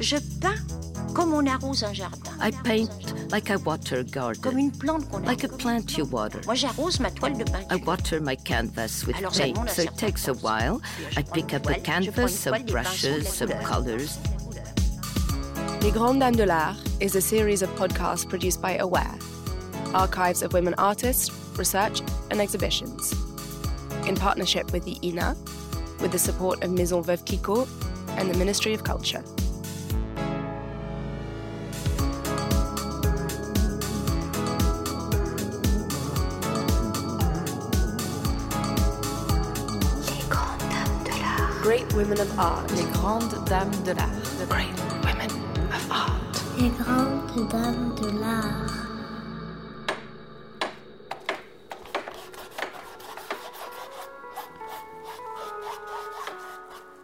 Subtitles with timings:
[0.00, 0.54] Je peins
[1.14, 2.30] comme on arrose un jardin.
[2.40, 2.90] I paint
[3.32, 4.42] like I water a garden.
[4.42, 6.40] Comme une plante qu'on Like a plant you water.
[6.46, 10.28] Moi, j'arrose ma toile de I water my canvas with Alors, paint, so it takes
[10.28, 10.80] a while.
[11.16, 14.18] I pick up a toile, je canvas, some toile, des pinceaux, brushes, de some colors.
[15.82, 19.18] Les Grandes Dames de l'Art is a series of podcasts produced by Aware,
[19.94, 23.12] archives of women artists, research, and exhibitions.
[24.06, 25.36] In partnership with the INA,
[26.00, 27.66] with the support of Maison Veuve Clicquot
[28.16, 29.22] and the Ministry of Culture.
[41.68, 42.70] Great Women of Art.
[42.70, 44.48] Les grandes dames de l'art.
[44.48, 45.30] Great Women
[45.70, 46.42] of Art.
[46.56, 48.70] Les grandes dames de l'art.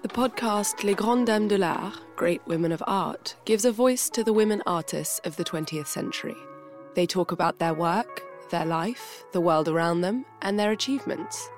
[0.00, 4.24] The podcast Les Grandes Dames de l'Art, Great Women of Art, gives a voice to
[4.24, 6.36] the women artists of the 20th century.
[6.94, 11.50] They talk about their work, their life, the world around them, and their achievements.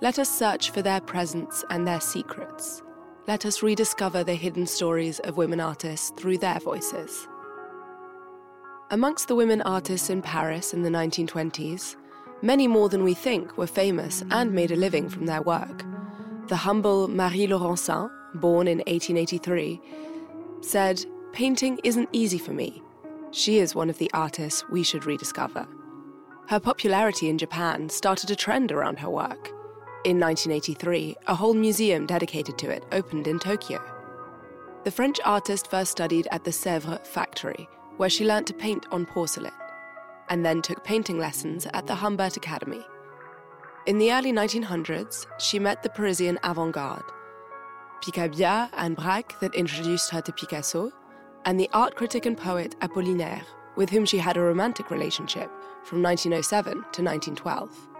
[0.00, 2.82] Let us search for their presence and their secrets.
[3.26, 7.28] Let us rediscover the hidden stories of women artists through their voices.
[8.90, 11.96] Amongst the women artists in Paris in the 1920s,
[12.42, 15.84] many more than we think were famous and made a living from their work.
[16.48, 19.80] The humble Marie Laurencin, born in 1883,
[20.60, 22.82] said, Painting isn't easy for me.
[23.30, 25.66] She is one of the artists we should rediscover.
[26.48, 29.53] Her popularity in Japan started a trend around her work.
[30.04, 33.80] In 1983, a whole museum dedicated to it opened in Tokyo.
[34.84, 39.06] The French artist first studied at the Sèvres factory, where she learnt to paint on
[39.06, 39.54] porcelain,
[40.28, 42.84] and then took painting lessons at the Humbert Academy.
[43.86, 47.10] In the early 1900s, she met the Parisian avant garde,
[48.02, 50.92] Picabia and Braque, that introduced her to Picasso,
[51.46, 55.50] and the art critic and poet Apollinaire, with whom she had a romantic relationship
[55.82, 57.93] from 1907 to 1912.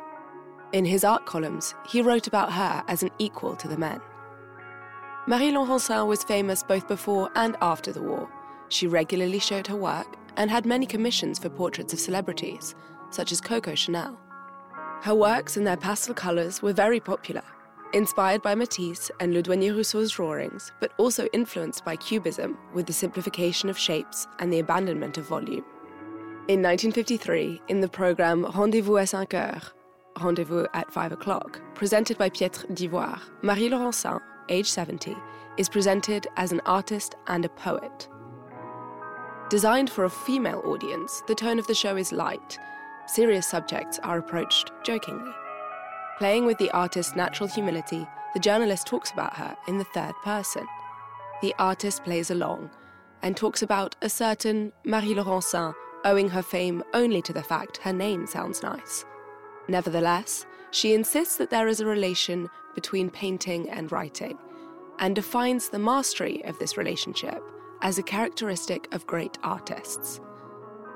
[0.75, 4.01] In his art columns, he wrote about her as an equal to the men.
[5.29, 8.29] Marie Laurencin was famous both before and after the war.
[8.71, 12.75] She regularly showed her work and had many commissions for portraits of celebrities,
[13.11, 14.19] such as Coco Chanel.
[15.03, 17.45] Her works in their pastel colours were very popular,
[17.93, 23.69] inspired by Matisse and Douanier Rousseau's drawings, but also influenced by Cubism with the simplification
[23.69, 25.65] of shapes and the abandonment of volume.
[26.49, 29.73] In 1953, in the programme Rendezvous à 5 heures,
[30.21, 35.17] Rendezvous at 5 o'clock, presented by Pietre d'Ivoire, Marie Laurencin, age 70,
[35.57, 38.09] is presented as an artist and a poet.
[39.51, 42.59] Designed for a female audience, the tone of the show is light.
[43.07, 45.33] Serious subjects are approached jokingly.
[46.19, 50.67] Playing with the artist's natural humility, the journalist talks about her in the third person.
[51.43, 52.71] The artist plays along
[53.23, 57.93] and talks about a certain Marie Laurencin owing her fame only to the fact her
[57.93, 59.05] name sounds nice.
[59.69, 64.37] Nevertheless, she insists that there is a relation between painting and writing
[64.99, 67.41] and defines the mastery of this relationship
[67.83, 70.21] as a characteristic of great artists.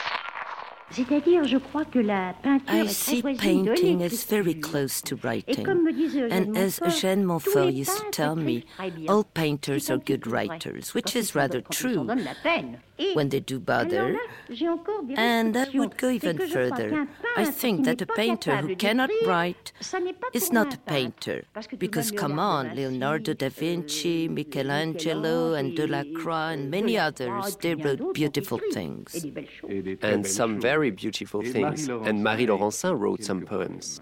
[0.09, 5.65] la peinture I see painting as very close to writing.
[5.65, 8.91] comme me disait Eugène And as Eugène tous Montfort used to tell me, écrivent très
[8.95, 9.09] bien.
[9.11, 13.07] all painters are good writers, which is rather donnent- quand ils s'en true donnent la
[13.07, 13.13] peine.
[13.13, 14.13] Et when they do bother.
[14.13, 14.19] là,
[14.51, 17.07] j'ai encore des And I would go even que je crois further.
[17.37, 21.45] I think that a painter who cannot write ça n'est pas is not a painter.
[21.55, 25.75] Parce que tout de Because come on, Leonardo da euh, Vinci, Vinci, euh, Michelangelo, and
[25.77, 29.15] Delacroix, and euh, many others, they wrote beautiful things.
[29.15, 29.99] Et des belles choses.
[30.03, 31.89] and some very beautiful things.
[31.89, 34.01] And Marie Laurencin wrote some poems.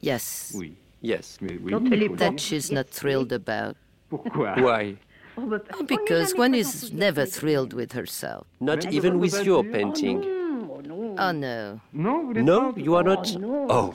[0.00, 0.54] Yes,
[1.02, 1.38] Yes.
[1.40, 3.76] Dont elle that she's not thrilled about.
[4.10, 4.96] Why?
[5.36, 8.46] Oh, bah, oh, on n'est Because one is never thrilled with herself.
[8.60, 10.22] Not even with your painting.
[11.18, 11.80] Oh, non.
[11.94, 12.42] Oh no.
[12.42, 13.34] No, you are not.
[13.40, 13.94] Oh,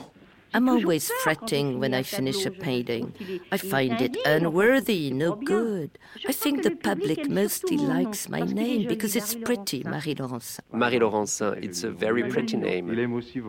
[0.54, 3.12] I'm always fretting when I finish a painting.
[3.52, 5.98] I find it unworthy, no good.
[6.26, 10.60] I think the public mostly likes my name because it's pretty, Marie Laurencin.
[10.72, 12.86] Marie Laurencin, uh, it's a very pretty name.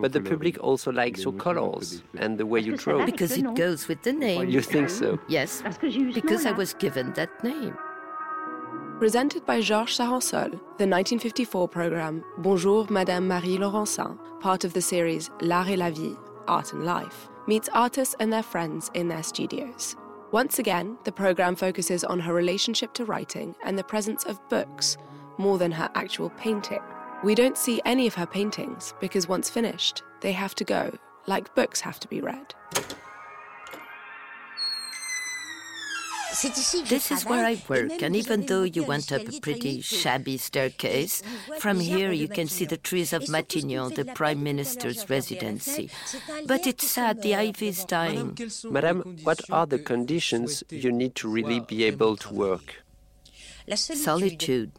[0.00, 3.04] But the public also likes your colors and the way you draw.
[3.06, 4.48] Because it goes with the name.
[4.48, 5.18] You think so?
[5.28, 7.76] Yes, Parce que j'ai eu ce because I was given that name.
[8.98, 15.30] Presented by Georges Charensol, the 1954 programme Bonjour Madame Marie Laurencin, part of the series
[15.40, 16.14] L'Art et la Vie,
[16.50, 19.96] Art and Life, meets artists and their friends in their studios.
[20.32, 24.96] Once again, the programme focuses on her relationship to writing and the presence of books
[25.38, 26.82] more than her actual painting.
[27.22, 30.92] We don't see any of her paintings because once finished, they have to go
[31.26, 32.54] like books have to be read.
[36.42, 41.22] This is where I work, and even though you went up a pretty shabby staircase,
[41.58, 45.90] from here you can see the trees of Matignon, the Prime Minister's residency.
[46.46, 48.38] But it's sad, the ivy is dying.
[48.64, 52.84] Madame, what are the conditions you need to really be able to work?
[53.74, 54.72] Solitude,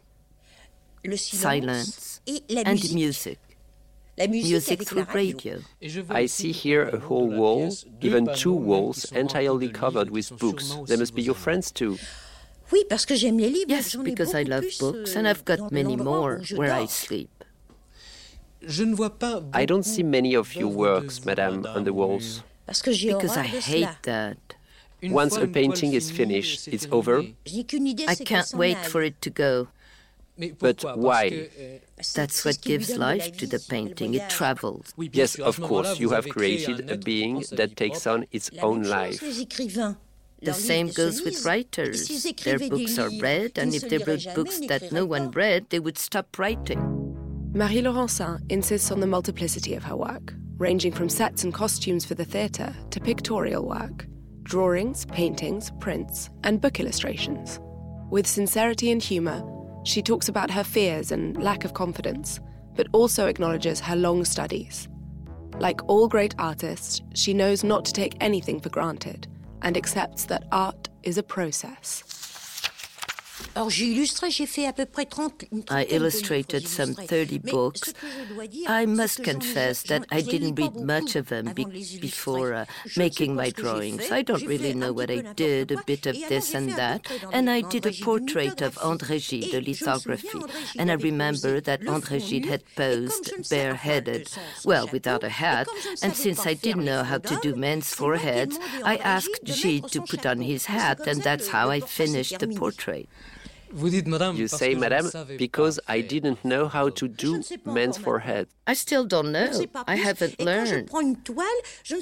[1.14, 2.20] silence,
[2.56, 3.38] and music.
[4.18, 5.60] Music through radio.
[6.10, 10.76] I see here a whole wall, even two walls, entirely covered with books.
[10.86, 11.98] They must be your friends too.
[12.70, 17.44] Yes, because I love books, and I've got many more where I sleep.
[19.52, 22.42] I don't see many of your works, Madame, on the walls.
[22.66, 24.38] Because I hate that.
[25.02, 27.24] Once a painting is finished, it's over.
[27.46, 29.68] I can't wait for it to go.
[30.58, 31.48] But why?
[32.14, 34.14] That's what gives life to the painting.
[34.14, 34.92] It travels.
[34.96, 39.20] Yes, of course, you have created a being that takes on its own life.
[40.42, 42.08] The same goes with writers.
[42.44, 45.98] Their books are read, and if they wrote books that no one read, they would
[45.98, 46.80] stop writing.
[47.54, 52.14] Marie Laurencin insists on the multiplicity of her work, ranging from sets and costumes for
[52.14, 54.06] the theatre to pictorial work,
[54.42, 57.60] drawings, paintings, prints, and book illustrations.
[58.10, 59.42] With sincerity and humour,
[59.84, 62.40] she talks about her fears and lack of confidence,
[62.74, 64.88] but also acknowledges her long studies.
[65.58, 69.28] Like all great artists, she knows not to take anything for granted
[69.62, 72.21] and accepts that art is a process.
[75.68, 77.92] I illustrated some 30 books.
[78.66, 81.64] I must confess that I didn't read much of them be
[82.00, 82.64] before uh,
[82.96, 84.10] making my drawings.
[84.10, 87.06] I don't really know what I did, a bit of this and that.
[87.30, 90.40] And I did a portrait of André Gide, a lithography.
[90.78, 94.34] And I remember that André Gide had posed bareheaded,
[94.64, 95.68] well, without a hat.
[96.02, 100.24] And since I didn't know how to do men's foreheads, I asked Gide to put
[100.24, 103.08] on his hat, and that's how I finished the portrait.
[103.74, 108.48] You say, Madame, because I didn't know how to do men's forehead.
[108.66, 109.50] I still don't know.
[109.86, 110.90] I haven't learned.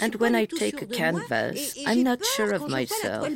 [0.01, 3.29] And when I take a canvas, I'm not sure of myself.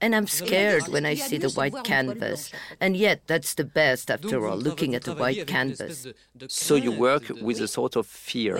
[0.00, 2.50] And I'm scared when I see the white canvas.
[2.80, 6.06] And yet, that's the best, after all, looking at a white canvas.
[6.48, 8.58] So you work with a sort of fear.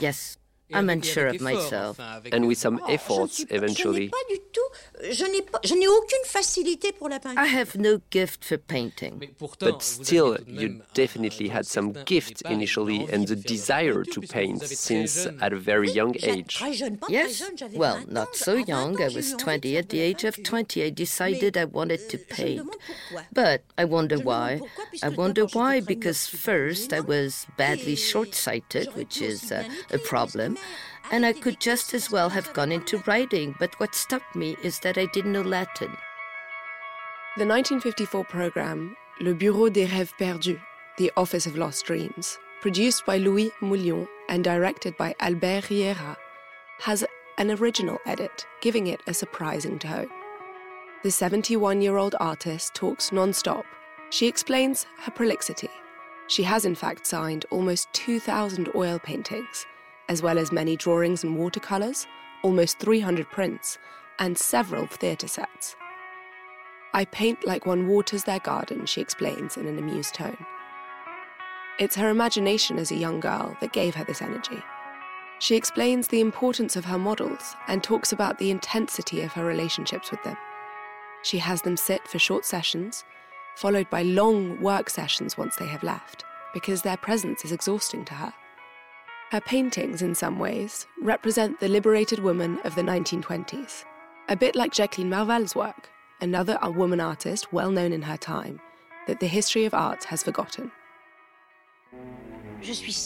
[0.00, 0.36] Yes.
[0.72, 1.98] I'm unsure of myself.
[2.32, 4.12] And with some efforts, eventually.
[7.36, 9.34] I have no gift for painting.
[9.58, 15.52] But still, you definitely had some gift initially and the desire to paint since at
[15.52, 16.62] a very young age.
[17.08, 17.42] Yes,
[17.72, 19.00] well, not so young.
[19.00, 19.76] I was 20.
[19.76, 22.68] At the age of 20, I decided I wanted to paint.
[23.32, 24.60] But I wonder why.
[25.02, 30.56] I wonder why because first I was badly short sighted, which is uh, a problem
[31.10, 34.78] and I could just as well have gone into writing, but what stopped me is
[34.80, 35.90] that I didn't know Latin.
[37.36, 40.60] The 1954 program, Le Bureau des Rêves Perdus,
[40.98, 46.16] The Office of Lost Dreams, produced by Louis Moulion and directed by Albert Riera,
[46.80, 47.04] has
[47.38, 50.08] an original edit, giving it a surprising tone.
[51.02, 53.64] The 71 year old artist talks non stop.
[54.10, 55.70] She explains her prolixity.
[56.26, 59.66] She has, in fact, signed almost 2,000 oil paintings
[60.10, 62.08] as well as many drawings and watercolours,
[62.42, 63.78] almost 300 prints,
[64.18, 65.76] and several theatre sets.
[66.92, 70.44] I paint like one waters their garden, she explains in an amused tone.
[71.78, 74.60] It's her imagination as a young girl that gave her this energy.
[75.38, 80.10] She explains the importance of her models and talks about the intensity of her relationships
[80.10, 80.36] with them.
[81.22, 83.04] She has them sit for short sessions,
[83.54, 88.14] followed by long work sessions once they have left, because their presence is exhausting to
[88.14, 88.34] her.
[89.30, 93.84] Her paintings, in some ways, represent the liberated woman of the 1920s,
[94.28, 95.88] a bit like Jacqueline Marval's work,
[96.20, 98.60] another woman artist well known in her time,
[99.06, 100.72] that the history of art has forgotten.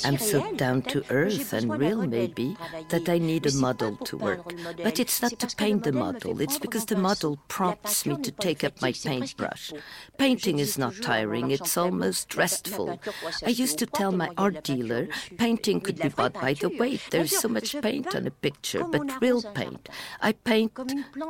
[0.04, 2.56] I'm so down to earth and real, maybe,
[2.88, 4.52] that I need a model to work.
[4.82, 8.64] But it's not to paint the model, it's because the model prompts me to take
[8.64, 9.72] up my paintbrush.
[10.18, 13.00] Painting is not tiring, it's almost restful.
[13.44, 15.08] I used to tell my art dealer
[15.38, 17.02] painting could be bought by the weight.
[17.10, 19.88] There's so much paint on a picture, but real paint.
[20.20, 20.72] I paint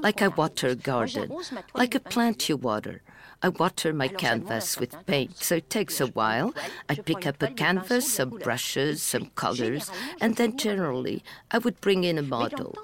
[0.00, 1.36] like I water a garden,
[1.74, 3.02] like a plant you water.
[3.44, 6.54] I water my canvas with paint, so it takes a while.
[6.88, 12.04] I pick up a canvas, some brushes, some colors, and then generally I would bring
[12.04, 12.74] in a model.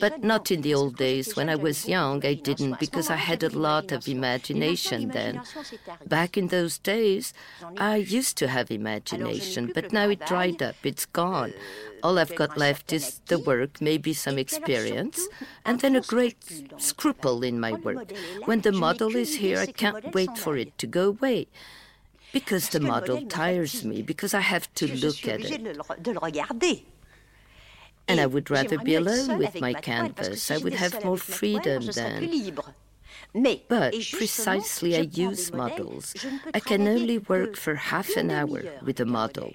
[0.00, 1.36] But not in the old days.
[1.36, 5.42] When I was young, I didn't because I had a lot of imagination then.
[6.06, 7.34] Back in those days,
[7.76, 11.52] I used to have imagination, but now it dried up, it's gone.
[12.06, 15.26] All I've got left is the work, maybe some experience,
[15.64, 16.36] and then a great
[16.78, 18.12] scruple in my work.
[18.44, 21.48] When the model is here, I can't wait for it to go away.
[22.32, 25.60] Because the model tires me, because I have to look at it.
[28.06, 30.48] And I would rather be alone with my canvas.
[30.48, 32.20] I would have more freedom then.
[33.68, 36.14] But precisely I use models.
[36.54, 39.54] I can only work for half an hour with a model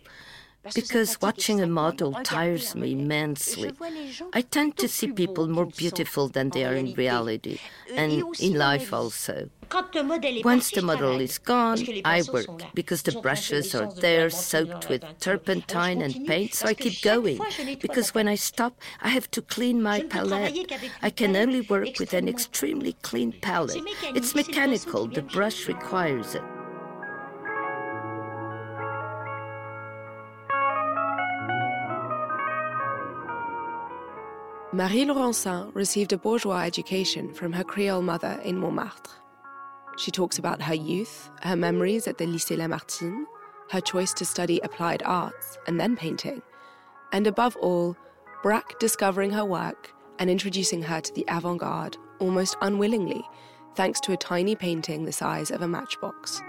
[0.76, 3.72] because watching a model tires me immensely.
[4.34, 7.60] I tend to see people more beautiful than they are in reality,
[7.96, 9.50] and in life also.
[10.44, 16.02] Once the model is gone, I work because the brushes are there soaked with turpentine
[16.02, 17.40] and paint, so I keep going.
[17.80, 20.72] Because when I stop, I have to clean my palette.
[21.02, 23.84] I can only work with an extremely clean palette.
[24.14, 26.44] It's mechanical, the brush requires it.
[34.74, 39.12] Marie Laurencin received a bourgeois education from her Creole mother in Montmartre.
[39.98, 43.26] She talks about her youth, her memories at the Lycée Lamartine,
[43.72, 46.42] her choice to study applied arts and then painting,
[47.12, 47.98] and above all,
[48.44, 53.26] Braque discovering her work and introducing her to the avant garde almost unwillingly,
[53.76, 56.42] thanks to a tiny painting the size of a matchbox.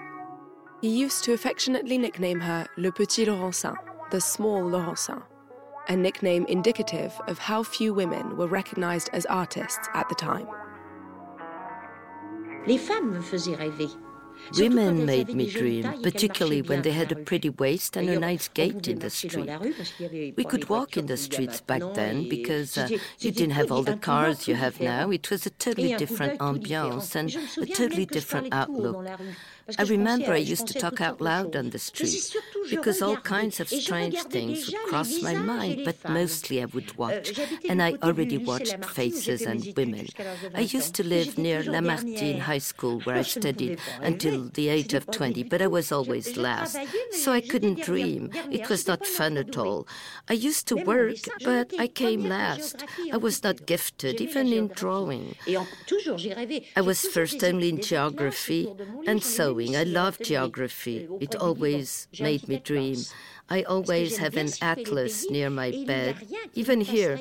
[0.81, 3.75] He used to affectionately nickname her Le Petit Laurencin,
[4.13, 5.25] the small Laurencin
[5.89, 10.47] a nickname indicative of how few women were recognized as artists at the time.
[14.59, 18.89] Women made me dream, particularly when they had a pretty waist and a nice gait
[18.89, 19.49] in the street.
[20.37, 22.89] We could walk in the streets back then because uh,
[23.21, 25.11] you didn't have all the cars you have now.
[25.11, 27.31] It was a totally different ambiance and
[27.63, 29.09] a totally different outlook.
[29.79, 32.37] I remember I used to talk out loud on the street
[32.71, 37.39] because all kinds of strange things would cross my mind, but mostly I would watch,
[37.69, 40.09] and I already watched faces and women.
[40.55, 45.07] I used to live near Lamartine High School where I studied until the age of
[45.11, 46.77] 20, but I was always last,
[47.13, 48.31] so I couldn't dream.
[48.51, 49.87] It was not fun at all.
[50.29, 52.85] I used to work, but I came last.
[53.13, 55.37] I was not gifted, even in drawing.
[56.77, 58.69] I was first only in geography
[59.07, 61.09] and so I love geography.
[61.21, 62.97] It always made me dream.
[63.49, 66.17] I always have an atlas near my bed.
[66.55, 67.21] Even here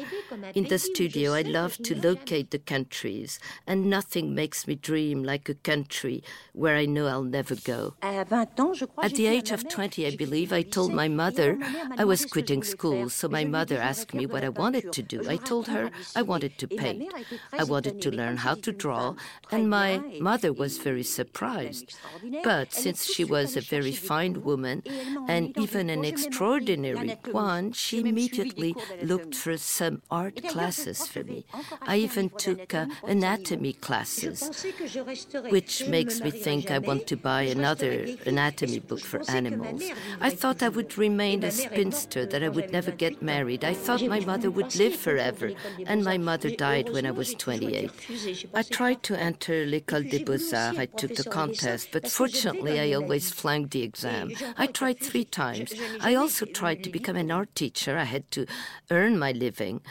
[0.53, 5.49] in the studio, I love to locate the countries, and nothing makes me dream like
[5.49, 6.23] a country
[6.53, 7.95] where I know I'll never go.
[8.01, 11.57] At the age of 20, I believe, I told my mother
[11.97, 15.27] I was quitting school, so my mother asked me what I wanted to do.
[15.27, 17.11] I told her I wanted to paint.
[17.51, 19.15] I wanted to learn how to draw,
[19.51, 21.95] and my mother was very surprised.
[22.43, 24.83] But since she was a very fine woman
[25.27, 31.45] and even an extraordinary one, she immediately looked for some art classes for me.
[31.81, 34.65] I even took uh, anatomy classes,
[35.49, 39.83] which makes me think I want to buy another anatomy book for animals.
[40.19, 43.63] I thought I would remain a spinster, that I would never get married.
[43.63, 45.51] I thought my mother would live forever,
[45.85, 47.91] and my mother died when I was 28.
[48.53, 50.77] I tried to enter l'École des Beaux-Arts.
[50.77, 54.31] I took the contest, but fortunately I always flunked the exam.
[54.57, 55.73] I tried three times.
[56.01, 57.97] I also tried to become an art teacher.
[57.97, 58.45] I had to
[58.89, 59.81] earn my living.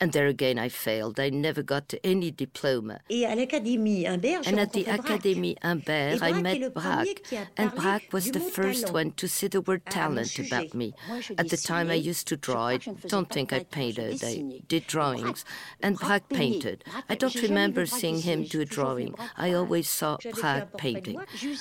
[0.00, 1.20] And there again, I failed.
[1.20, 3.00] I never got any diploma.
[3.10, 7.22] and at the Académie Humbert, I met Braque.
[7.56, 10.94] And Braque was the first one to see the word talent about me.
[11.36, 12.68] At the time, I used to draw.
[12.68, 14.24] I don't think I painted.
[14.24, 15.44] I did drawings.
[15.82, 16.84] And Braque painted.
[17.08, 19.14] I don't remember seeing him do a drawing.
[19.36, 21.20] I always saw Braque painting.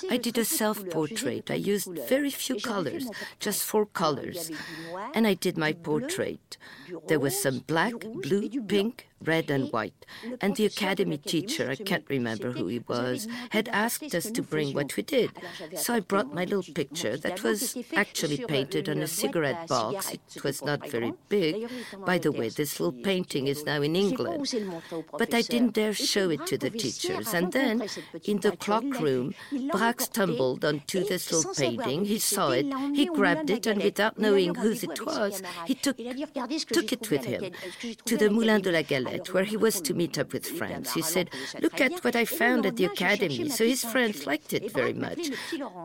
[0.10, 1.52] I did a self portrait.
[1.52, 4.50] I used very few colors, just four colors.
[5.14, 6.58] And I did my portrait.
[7.08, 7.94] There was some black,
[8.30, 10.06] blue, pink, red and white.
[10.42, 14.74] And the academy teacher, I can't remember who he was, had asked us to bring
[14.74, 15.32] what we did.
[15.76, 20.12] So I brought my little picture that was actually painted on a cigarette box.
[20.12, 21.70] It was not very big.
[22.06, 24.54] By the way, this little painting is now in England.
[25.18, 27.34] But I didn't dare show it to the teachers.
[27.34, 27.84] And then,
[28.24, 29.34] in the clock room,
[29.72, 32.06] Braque stumbled onto this little painting.
[32.06, 36.92] He saw it, he grabbed it, and without knowing whose it was, he took, took
[36.94, 37.52] it with him
[38.06, 40.94] to the Moulin de la Galette where he was to meet up with friends.
[40.94, 41.30] He said,
[41.62, 43.50] Look at what I found at the academy.
[43.50, 45.30] So his friends liked it very much.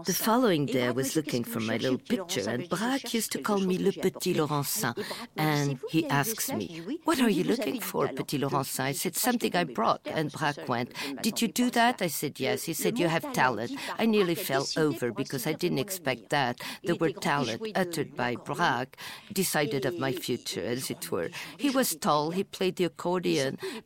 [0.05, 3.59] The following day, I was looking for my little picture, and Braque used to call
[3.59, 4.95] me Le Petit Laurencin.
[5.37, 8.85] And he asks me, What are you looking for, Petit Laurencin?
[8.85, 10.03] I said, Something I brought.
[10.07, 12.03] And Braque went, Did you do that?
[12.03, 12.65] I said, Yes.
[12.65, 13.73] He said, You have talent.
[13.99, 16.61] I nearly fell over because I didn't expect that.
[16.85, 18.97] The word talent, uttered by Braque,
[19.33, 21.31] decided of my future, as it were.
[21.57, 23.14] He was tall, he played the accordion,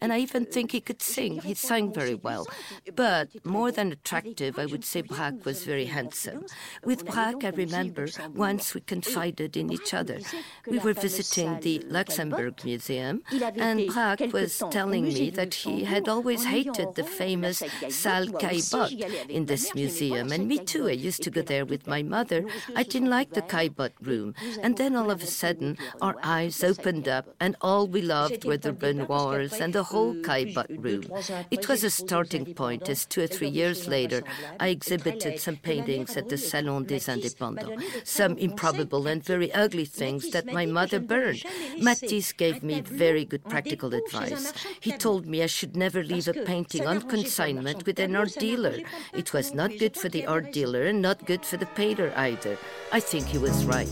[0.01, 1.41] and I even think he could sing.
[1.41, 2.47] He sang very well.
[2.95, 6.47] But more than attractive, I would say Braque was very handsome.
[6.85, 10.19] With Braque, I remember once we confided in each other.
[10.67, 13.23] We were visiting the Luxembourg Museum,
[13.57, 19.47] and Braque was telling me that he had always hated the famous Salle Caillebotte in
[19.47, 20.33] this museum.
[20.33, 22.45] And me too, I used to go there with my mother.
[22.75, 24.35] I didn't like the Caillebotte room.
[24.63, 28.57] And then all of a sudden, our eyes opened up, and all we loved were
[28.57, 28.73] the
[29.19, 31.05] And the whole Caillebotte room.
[31.51, 34.23] It was a starting point, as two or three years later,
[34.61, 40.31] I exhibited some paintings at the Salon des Indépendants, some improbable and very ugly things
[40.31, 41.43] that my mother burned.
[41.81, 44.53] Matisse gave me very good practical advice.
[44.81, 48.77] He told me I should never leave a painting on consignment with an art dealer.
[49.13, 52.57] It was not good for the art dealer and not good for the painter either.
[52.93, 53.89] I think he was right.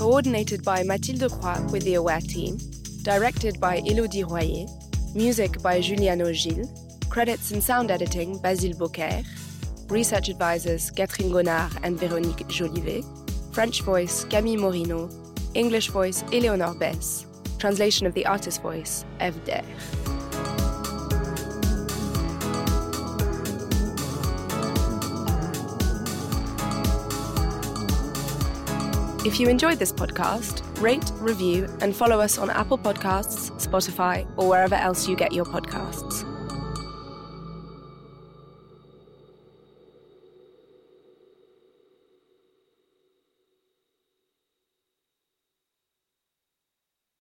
[0.00, 2.56] Coordinated by Mathilde Croix with the AWARE team,
[3.02, 4.64] directed by Elodie Royer,
[5.14, 6.66] music by Juliano Gilles,
[7.10, 9.22] credits and sound editing Basile Beaucaire,
[9.90, 13.04] research advisors Catherine Gonnard and Véronique Jolivet,
[13.52, 15.12] French voice Camille Morino,
[15.54, 17.26] English voice Eleonore Bess,
[17.58, 19.62] translation of the artist voice Eve Der.
[29.22, 34.48] If you enjoyed this podcast, rate, review, and follow us on Apple Podcasts, Spotify, or
[34.48, 36.29] wherever else you get your podcasts.